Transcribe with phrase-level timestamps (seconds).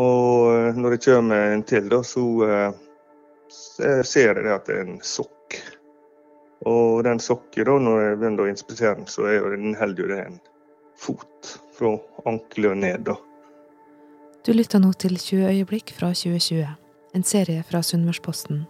[0.00, 2.80] Og eh, når jeg kommer en til, da, så eh,
[4.02, 5.58] ser jeg det at det er en sokk.
[6.64, 10.10] Og den sokken, da, når jeg begynner å inspisere den, så er den inneholder jo
[10.10, 10.40] det en
[10.98, 11.94] fot fra
[12.30, 13.04] ankelet og ned.
[13.10, 13.18] da.
[14.44, 16.64] Du lytter nå til 20 øyeblikk fra 2020,
[17.14, 18.64] en serie fra Sunnmørsposten.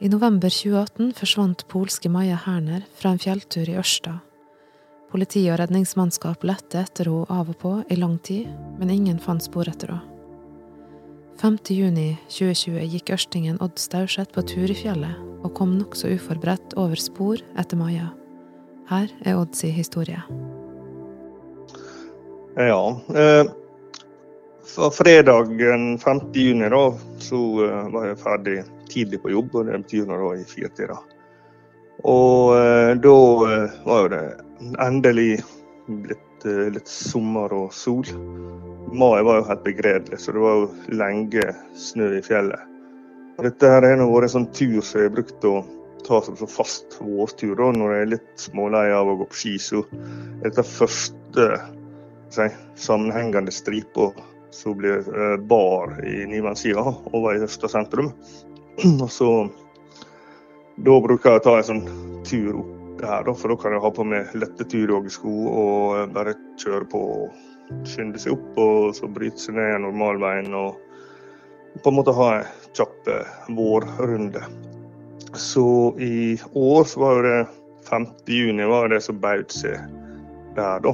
[0.00, 4.18] I november 2018 forsvant polske Maja Herner fra en fjelltur i Ørsta.
[5.06, 9.44] Politi og redningsmannskap lette etter henne av og på i lang tid, men ingen fant
[9.44, 10.12] spor etter henne.
[11.36, 11.58] 5.
[11.76, 16.96] juni 2020 gikk ørstingen Odd Staurseth på tur i fjellet og kom nokså uforberedt over
[16.96, 18.08] spor etter Maja.
[18.88, 20.22] Her er Odd si historie.
[22.56, 22.80] Ja.
[23.12, 23.52] Eh,
[24.96, 26.22] fredagen 5.
[26.32, 26.84] juni da,
[27.20, 28.56] så eh, var jeg ferdig
[28.88, 30.96] tidlig på jobb, og det betyr nå i firetida.
[32.04, 34.24] Og eh, da eh, var jo det
[34.82, 35.30] endelig
[35.86, 38.04] blitt eh, litt sommer og sol.
[38.92, 41.46] Mai var jo helt begredelig, så det var jo lenge
[41.78, 42.60] snø i fjellet.
[43.44, 45.56] Dette her nå vært en sånn tur som jeg har brukt å
[46.06, 47.56] ta som så fast vårtur.
[47.58, 51.50] da, Når jeg er litt smålei av å gå på ski, så er dette første
[52.32, 52.46] si,
[52.80, 54.12] sammenhengende stripa
[54.54, 55.04] som blir
[55.50, 58.14] bar i Nyvannssida over i Østa sentrum.
[59.04, 59.30] Og så
[60.76, 61.84] Da bruker jeg å ta en sånn
[62.28, 66.34] tur opp her, for da kan jeg ha på meg lette turjoggesko og eh, bare
[66.60, 70.76] kjøre på og skynde seg opp, og så bryte seg ned normalveien og
[71.82, 74.42] på en måte ha en kjapp eh, vårrunde.
[75.36, 75.66] Så
[76.00, 77.38] i år så var det
[77.88, 78.06] 5.
[78.32, 79.80] juni var det som baut seg
[80.56, 80.92] der, da.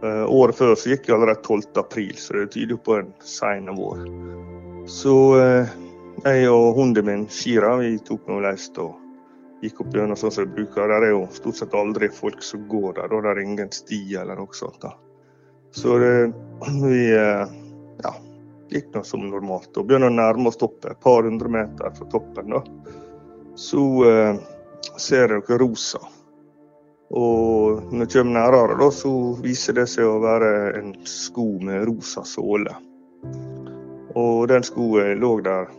[0.00, 1.68] Eh, året før så gikk det allerede 12.
[1.84, 4.00] april, så det tyder på en sein vår.
[4.88, 5.14] Så
[6.24, 8.96] jeg og hunden min Shira vi tok noe løst og
[9.60, 10.88] gikk opp gjennom sånn som jeg bruker.
[10.88, 14.00] Der er jo stort sett aldri folk som går der, og det er ingen sti
[14.20, 14.80] eller noe sånt.
[14.82, 14.94] da.
[15.76, 16.14] Så det,
[16.82, 17.52] vi eh,
[18.02, 18.14] ja,
[18.72, 22.08] gikk nå som normalt og begynner å nærme oss toppen, et par hundre meter fra
[22.10, 22.56] toppen.
[22.56, 22.62] da.
[23.58, 24.40] Så eh,
[24.96, 26.00] ser dere rosa.
[27.10, 31.82] Og når jeg kommer nærmere, da, så viser det seg å være en sko med
[31.88, 32.76] rosa såle.
[34.18, 35.70] Og den skoen lå der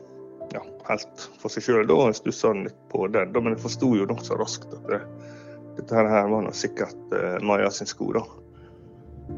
[0.54, 3.34] ja, helt for seg sjøl, jeg stussa litt på den.
[3.34, 5.02] Da, men jeg forsto jo nokså raskt at det,
[5.80, 8.12] dette her var nå sikkert eh, Maja sin sko.
[8.18, 8.26] da.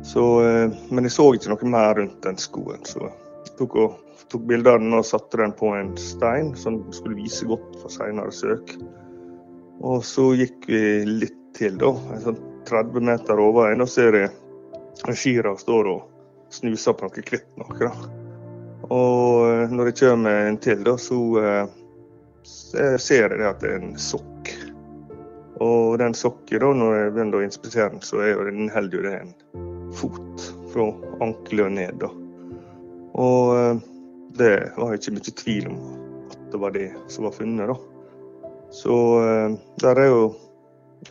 [0.03, 2.81] Så, eh, men jeg så ikke noe mer rundt den skoen.
[2.88, 4.00] Så jeg tok, og,
[4.31, 8.75] tok bilder og satte den på en stein, som skulle vise godt for senere søk.
[9.84, 11.91] Og så gikk vi litt til, da.
[12.24, 18.22] Sånn 30 meter over og ser jeg Shira står og snuser på noe klipp.
[18.91, 23.79] Og eh, når jeg kommer en til, da, så eh, ser jeg at det er
[23.79, 24.51] en sokk.
[25.63, 28.99] Og den sokken, da, når jeg begynner å inspisere den, så er jo den heldig
[28.99, 29.33] jo det en
[29.95, 30.89] fot fra
[31.23, 32.03] ankelet og ned.
[32.03, 32.11] da.
[33.23, 33.83] Og eh,
[34.39, 35.81] det var ikke mye tvil om
[36.33, 37.71] at det var det som var funnet.
[37.71, 37.79] da.
[38.73, 38.95] Så
[39.83, 40.21] der er jo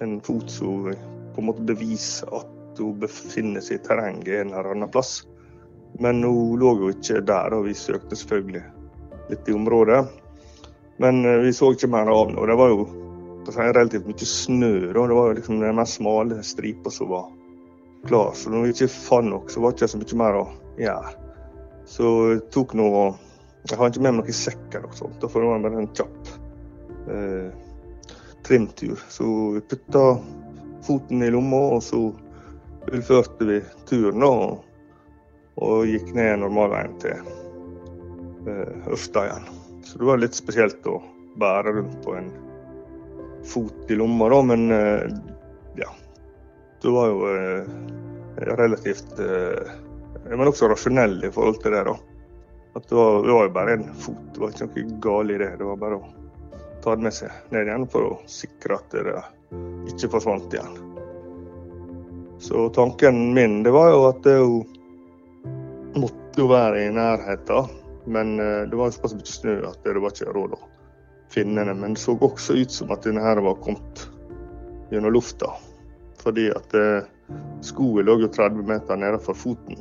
[0.02, 4.72] en fot som på en måte beviser at hun befinner seg i terrenget en eller
[4.72, 5.20] annen plass.
[6.00, 8.64] Men hun lå jo ikke der, og vi søkte selvfølgelig
[9.30, 10.02] litt i området.
[11.02, 12.40] Men eh, vi så ikke mer av henne.
[12.40, 12.86] og Det var jo
[13.56, 14.74] relativt mye snø.
[14.92, 15.06] Da.
[15.06, 17.26] Det var jo liksom den mest smale stripa som var
[18.06, 18.32] klar.
[18.34, 20.46] Så når vi ikke fant noe, så var det ikke så mye mer å
[20.80, 21.12] gjøre.
[21.92, 23.12] Så jeg tok noe
[23.62, 25.92] Jeg har ikke med meg noen sekk eller noe sånt, for det var bare en
[25.94, 26.30] kjapp
[27.14, 27.52] eh,
[28.42, 28.98] trimtur.
[29.06, 30.02] Så vi putta
[30.82, 32.00] foten i lomma, og så
[32.88, 34.26] fullførte vi turen.
[34.26, 34.71] og
[35.60, 37.18] og gikk ned normalveien til
[38.48, 39.50] eh, igjen.
[39.82, 41.00] Så det var litt spesielt å
[41.40, 42.30] bære rundt på en
[43.46, 45.04] fot i lomma, da, men eh,
[45.82, 45.90] ja.
[46.82, 47.74] Det var jo eh,
[48.58, 49.20] relativt
[50.32, 51.84] Men også rasjonell i forhold til det.
[51.86, 51.94] da.
[52.74, 55.38] At det var, det var jo bare en fot, det var ikke noe galt i
[55.42, 55.50] det.
[55.58, 56.10] Det var bare å
[56.82, 59.16] ta det med seg ned igjen for å sikre at det
[59.92, 60.78] ikke forsvant igjen.
[62.42, 64.81] Så tanken min det var jo at hun
[65.98, 67.78] måtte jo være i nærheten.
[68.12, 70.62] Men det var såpass mye snø at det var ikke råd å
[71.30, 71.78] finne den.
[71.80, 74.06] Men det så også ut som at denne her var kommet
[74.92, 75.52] gjennom lufta.
[76.22, 77.08] Fordi at eh,
[77.64, 79.80] skoen lå jo 30 meter nedenfor foten.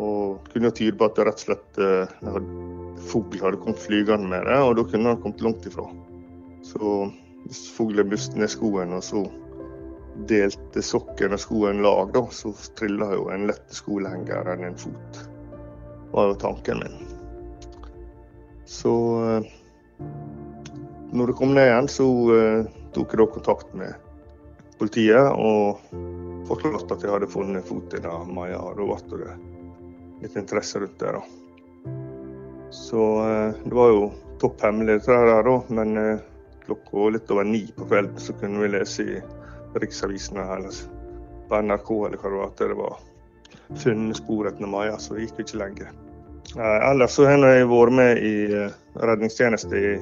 [0.00, 2.38] Og kunne jo tyde på at det rett og slett eh,
[3.10, 5.84] fugl hadde kommet flygende med det, og da kunne den kommet langt ifra.
[6.66, 6.94] Så
[7.76, 9.26] fuglen bustet ned skoen, og så
[10.28, 15.20] delte sokken og skoen lag, da, så trilla jo en lett skolehenger enn en fot.
[16.12, 16.98] Var jo tanken min.
[18.68, 18.92] Så
[19.24, 19.50] eh,
[21.12, 24.06] når det kom ned igjen, så uh, tok jeg da kontakt med
[24.80, 25.82] politiet og
[26.48, 28.62] forklarte at jeg hadde funnet foten av Maja.
[28.78, 29.34] Da ble det
[30.22, 31.12] litt interesse rundt det.
[31.12, 31.92] da.
[32.72, 34.08] Så uh, det var jo
[34.40, 36.22] topp hemmelig, dette her, da, men
[36.64, 39.20] klokka litt over ni på kvelden så kunne vi lese i
[39.80, 40.76] riksavisene eller
[41.48, 42.98] på NRK eller hva det var, at det var
[43.82, 45.92] funnet spor etter Maja, så det gikk jo ikke lenger.
[46.58, 48.34] ellers så har jeg vært med i
[49.00, 49.92] redningstjeneste i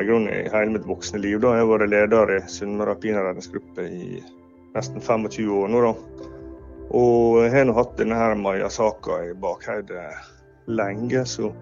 [0.00, 1.40] grunnen i hele mitt voksne liv.
[1.40, 1.54] Da.
[1.56, 4.22] Jeg har vært leder i Sunnmøre alpinredningsgruppe i
[4.76, 5.82] nesten 25 år nå.
[5.86, 6.28] da.
[6.92, 10.08] Og jeg har nå hatt denne Maja-saka i bakhodet
[10.68, 11.24] lenge.
[11.28, 11.52] Så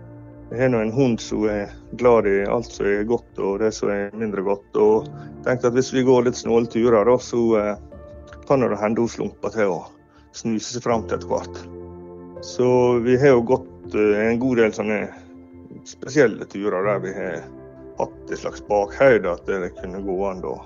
[0.51, 3.93] jeg har en hund som er glad i alt som er godt og det som
[3.95, 4.79] er mindre godt.
[4.83, 5.07] Og
[5.47, 7.77] tenkte at hvis vi går litt snåle turer, så eh,
[8.49, 9.81] kan det hende hun slumper til å
[10.35, 11.61] snuse seg fram til etter hvert.
[12.43, 12.67] Så
[13.05, 15.01] vi har jo gått eh, en god del sånne
[15.87, 17.41] spesielle turer der vi har
[18.01, 20.57] hatt en slags bakhøyde at det kunne gå an å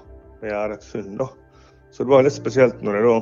[0.40, 1.18] gjøre et funn.
[1.20, 1.28] da.
[1.92, 3.12] Så det var litt spesielt når jeg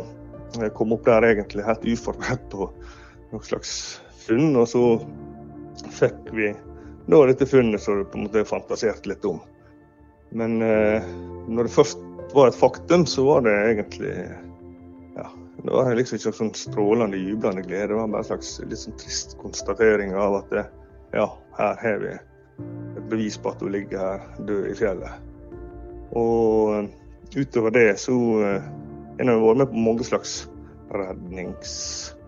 [0.62, 2.70] da kom opp der egentlig helt uforberedt på
[3.32, 3.74] noe slags
[4.22, 4.84] funn, og så
[5.90, 6.52] fikk vi
[7.06, 9.40] da dette funnet som du på en måte fantaserte litt om.
[10.32, 11.04] Men eh,
[11.48, 11.98] når det først
[12.32, 14.14] var et faktum, så var det egentlig
[15.16, 15.26] ja,
[15.64, 17.90] det var liksom ikke sånn strålende, jublende glede.
[17.92, 20.64] Det var bare en slags litt sånn trist konstatering av at det,
[21.12, 21.28] ja,
[21.58, 25.28] her har vi et bevis på at hun ligger her død i fjellet.
[26.16, 26.88] Og eh,
[27.36, 28.72] utover det så har eh,
[29.20, 30.42] jeg vært med på mange slags
[30.92, 32.21] redningsoppdrag,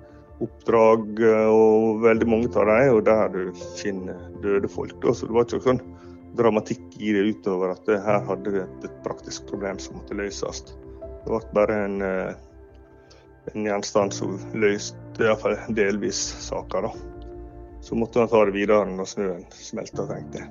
[0.45, 4.97] eh, og veldig mange av dem jo der du finner døde folk.
[5.13, 5.83] Så det var ikke sånn
[6.39, 10.65] dramatikk i det utover at det her hadde vi et praktisk problem som måtte løses.
[10.67, 12.03] Det ble bare en,
[13.53, 16.87] en gjenstand som løste iallfall delvis saka.
[16.89, 16.93] da.
[17.85, 20.49] Så måtte man ta det videre når snøen smelta, tenkte jeg.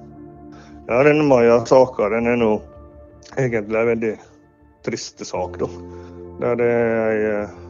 [0.87, 2.51] Ja, denne Maja-saka den er nå
[3.37, 4.13] egentlig en veldig
[4.85, 5.69] trist sak, da.
[6.41, 7.63] Der det er ei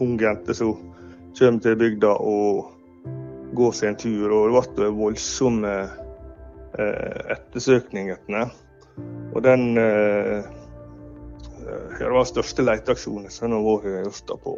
[0.00, 0.89] ung jente som
[1.38, 2.70] kommer til bygda og
[3.56, 4.32] går seg en tur.
[4.34, 5.74] Og det ble voldsomme
[6.78, 8.12] uh, ettersøkning.
[9.34, 10.42] Og den uh,
[12.00, 14.56] ja, det var den største leteaksjonen som har vært Ørsta på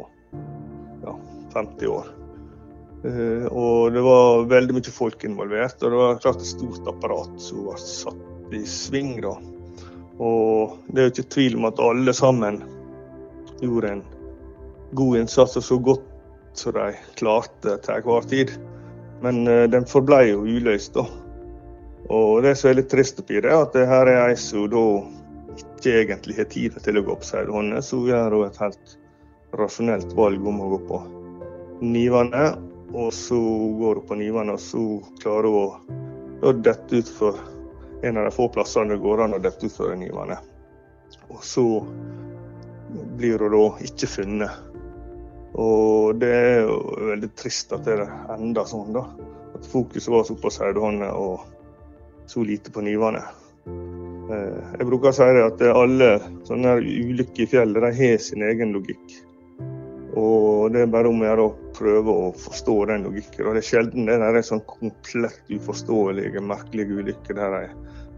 [1.03, 1.15] ja,
[1.53, 2.11] 50 år.
[3.03, 7.33] Uh, og det var veldig mye folk involvert, og det var klart et stort apparat
[7.41, 9.17] som var satt i sving.
[9.23, 9.35] da.
[10.21, 12.61] Og det er jo ikke tvil om at alle sammen
[13.59, 14.03] gjorde en
[14.93, 16.09] god innsats, og så godt
[16.57, 18.53] som de klarte til enhver tid.
[19.23, 21.05] Men uh, den forble jo uløst, da.
[22.11, 24.67] Og det som er litt trist oppi det, er at det her er ei som
[24.71, 24.83] da
[25.53, 28.97] ikke egentlig har tid til å gå på Seidhåndet, så gjør hun et helt
[29.59, 31.01] rasjonelt valg om å gå på
[31.85, 32.45] Nivane.
[32.93, 33.39] Og så
[33.79, 34.83] går hun på Nivane, og så
[35.23, 37.39] klarer hun å dette utfor
[38.03, 40.37] en av de få plassene det går an å dette utfor Nivane.
[41.31, 41.65] Og så
[43.17, 44.72] blir hun da ikke funnet.
[45.59, 46.77] Og det er jo
[47.11, 49.05] veldig trist at det ender sånn, da.
[49.53, 51.45] At fokuset var så på Saudhåndet og
[52.29, 53.21] så lite på Nivane.
[53.67, 56.09] Eh, jeg bruker å si at alle
[56.47, 59.19] sånne ulykker i fjellet de har sin egen logikk.
[60.17, 63.47] Og det er bare om å gjøre å prøve å forstå den logikken.
[63.47, 67.63] Og det er sjelden det er sånn komplett uforståelige, merkelige ulykker der de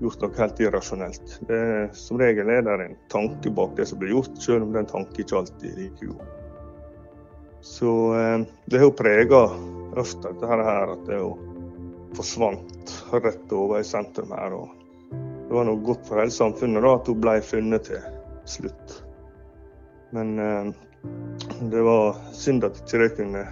[0.04, 1.38] gjort noe helt irrasjonelt.
[1.48, 1.62] Det
[1.96, 5.24] som regel er det en tanke bak det som blir gjort, selv om den tanken
[5.24, 6.45] ikke alltid er like god.
[7.66, 9.40] Så eh, det har jo prega
[9.98, 11.32] Ørsta, dette her, at det jo
[12.14, 14.54] forsvant rett over i sentrum her.
[14.54, 15.16] og
[15.48, 18.06] Det var noe godt for hele samfunnet da, at hun ble funnet til
[18.54, 18.94] slutt.
[20.14, 20.70] Men eh,
[21.74, 23.44] det var synd at ikke det kunne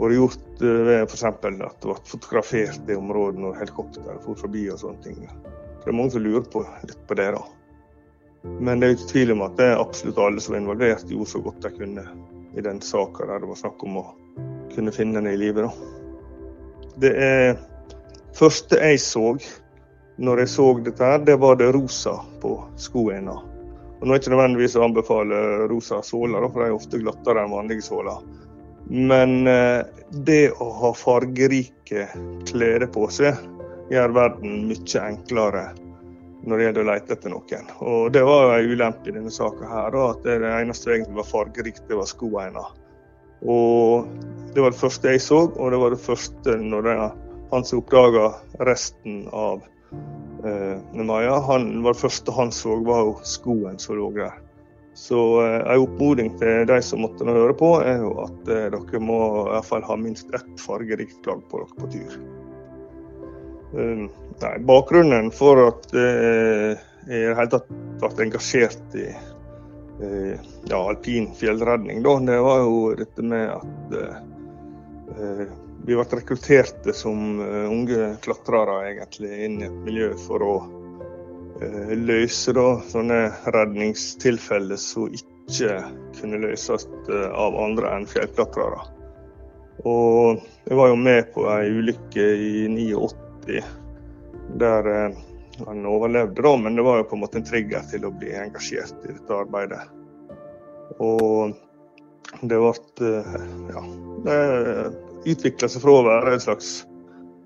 [0.00, 1.28] vært gjort eh, ved f.eks.
[1.28, 5.22] at det ble fotografert i området når helikopter for forbi og sånne ting.
[5.84, 7.34] Det er mange som lurer på, litt på det.
[7.36, 7.44] da.
[8.64, 11.10] Men det er jo ikke tvil om at det er absolutt alle som var involvert,
[11.12, 12.12] gjorde så godt de kunne
[12.56, 14.04] i den saka der det var snakk om å
[14.74, 15.68] kunne finne henne i live.
[17.00, 17.58] Det er
[18.36, 19.34] første jeg så
[20.20, 23.38] når jeg så dette, her, det var det rosa på skoene.
[24.00, 25.38] Og Nå er det ikke nødvendigvis å anbefale
[25.70, 28.20] rosa såler, for de er ofte glattere enn vanlige såler.
[28.90, 29.80] Men eh,
[30.26, 32.08] det å ha fargerike
[32.48, 33.38] klær på seg
[33.92, 35.64] gjør verden mye enklere
[36.42, 37.72] når det gjelder å lete etter noen.
[37.84, 41.98] Og Det var en ulempe i denne saka at det eneste egentlig var fargerikt, det
[41.98, 42.66] var skoene.
[43.40, 44.06] Og
[44.54, 46.94] Det var det første jeg så, og det var det første når det,
[47.52, 48.32] han som oppdaga
[48.66, 49.62] resten av
[50.44, 51.38] eh, Maja.
[51.46, 54.34] Han var det første han så, var jo skoen som lå der.
[54.98, 59.02] Så eh, en oppmoding til de som måtte høre på, er jo at eh, dere
[59.02, 62.39] må i hvert fall ha minst ett fargerikt plagg på dere på tur.
[63.72, 64.10] Um,
[64.40, 67.68] nei, bakgrunnen for at eh, jeg i det hele tatt
[68.02, 75.44] ble engasjert i eh, ja, alpin fjellredning, da, det var jo dette med at eh,
[75.86, 80.54] vi ble rekrutterte som unge klatrere egentlig inn i et miljø for å
[81.60, 83.18] løse da, sånne
[83.52, 85.74] redningstilfeller som ikke
[86.18, 88.84] kunne løses av andre enn fjellklatrere.
[89.88, 93.29] Og jeg var jo med på ei ulykke i 89
[94.60, 94.88] der
[95.66, 98.32] han overlevde, da, men det var jo på en måte en trigger til å bli
[98.36, 99.82] engasjert i dette arbeidet.
[101.00, 101.52] Og
[102.40, 103.10] det ble
[103.74, 103.82] ja,
[104.24, 104.38] det
[105.30, 106.72] utvikla seg fra å være en slags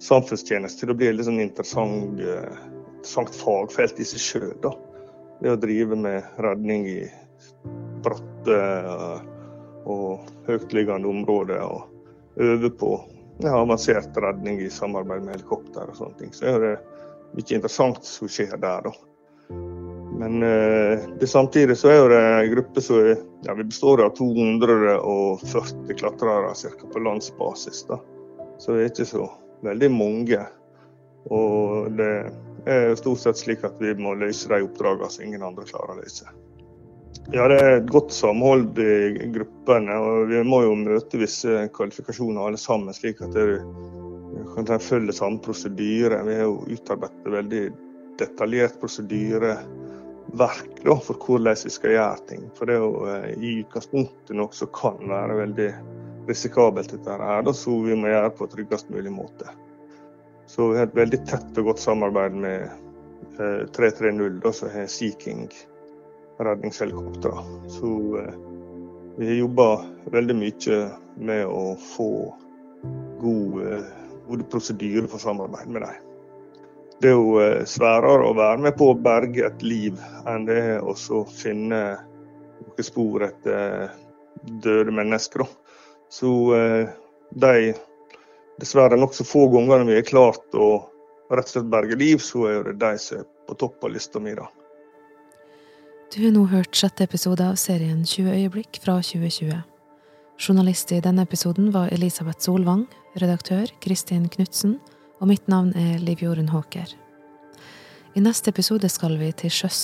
[0.04, 2.58] samfunnstjeneste til å bli et litt sånn interessant, eh,
[2.99, 4.75] interessant fagfelt i seg sjøl.
[5.40, 7.00] Det å drive med redning i
[8.04, 9.25] bratte eh,
[9.90, 12.96] og høytliggende områder og øve på
[13.38, 16.32] ja, avansert redning i samarbeid med helikopter og sånne ting.
[16.34, 16.74] Så er det
[17.34, 18.94] mye interessant som skjer der, da.
[20.14, 23.00] Men eh, det, samtidig så er det en gruppe som
[23.42, 27.82] ja, vi består av 240 klatrere cirka på landsbasis.
[27.90, 27.98] da.
[28.58, 29.26] Så det er ikke så
[29.66, 30.40] veldig mange.
[31.34, 32.12] Og det
[32.70, 36.02] er stort sett slik at vi må løse de oppdragene som ingen andre klarer å
[36.02, 36.30] løse.
[37.33, 42.50] Ja, det er et godt samhold i gruppene, og vi må jo møte visse kvalifikasjoner
[42.50, 43.62] alle sammen, slik at det
[44.52, 46.21] kan følge samme prosedyre.
[46.26, 47.62] Vi har jo utarbeidet veldig
[48.21, 52.47] detaljert prosedyreverk da, for hvordan vi skal gjøre ting.
[52.59, 55.71] For det er jo eh, i utgangspunktet noe som kan være veldig
[56.28, 59.49] risikabelt, dette her, da, så vi må gjøre på tryggest mulig måte.
[60.47, 64.93] Så vi har et veldig tett og godt samarbeid med eh, 330, da, som har
[64.93, 65.49] Sea King
[66.38, 67.32] redningshelikoptre.
[67.68, 68.34] Så eh,
[69.18, 69.68] vi har jobba
[70.12, 70.80] veldig mye
[71.16, 72.10] med å få
[73.20, 73.86] god, eh,
[74.28, 76.02] gode prosedyrer for samarbeid med dem
[77.02, 79.98] det er jo eh, sværere å være med på å berge et liv
[80.30, 80.94] enn det er å
[81.28, 81.80] finne
[82.62, 83.90] noen spor etter
[84.62, 85.44] døde mennesker.
[86.08, 86.30] Så
[87.34, 87.74] de
[88.62, 90.68] dessverre nokså få gangene vi har klart å
[91.34, 94.20] rett og slett berge liv, så er det de som er på topp av lista
[94.20, 94.34] mi.
[94.38, 94.48] da.
[96.14, 99.56] Du har nå hørt sjette episode av serien 20 øyeblikk fra 2020.
[100.38, 102.85] Journalist i denne episoden var Elisabeth Solvang,
[103.18, 104.76] redaktør Kristin Knutsen
[105.18, 106.94] og mitt navn er Liv Jorunn Håker.
[108.14, 109.83] I neste episode skal vi til sjøs.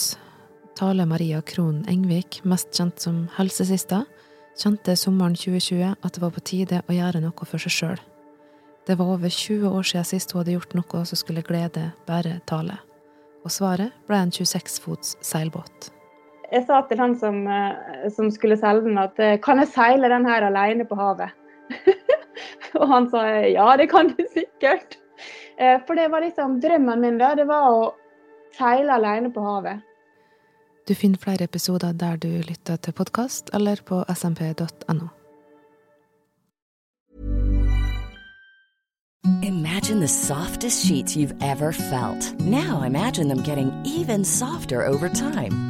[0.79, 4.05] Tale Maria Krohn Engvik, mest kjent som helsesista,
[4.55, 8.03] kjente sommeren 2020 at det var på tide å gjøre noe for seg sjøl.
[8.87, 12.39] Det var over 20 år siden sist hun hadde gjort noe som skulle glede bare
[12.47, 12.79] Tale.
[13.43, 15.97] Og svaret ble en 26 fots seilbåt.
[16.51, 20.11] Jeg sa til han som, eh, som skulle selge den at eh, kan jeg seile
[20.11, 21.31] den her alene på havet?
[22.81, 24.99] og han sa ja, det kan du sikkert.
[25.59, 27.37] Eh, for det var liksom drømmen min, da.
[27.39, 27.93] Det var å
[28.59, 29.87] seile alene på havet.
[30.89, 35.11] Du finner flere episoder der du lytter til podkast, eller på smp.no.
[39.45, 42.35] Imagine the softest sheets you've ever felt.
[42.41, 45.70] Now imagine them getting even softer over time.